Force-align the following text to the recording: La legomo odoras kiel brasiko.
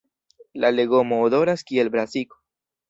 La 0.63 0.71
legomo 0.79 1.21
odoras 1.29 1.67
kiel 1.71 1.95
brasiko. 1.99 2.43